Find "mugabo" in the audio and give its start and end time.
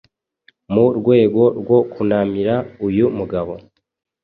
3.17-3.53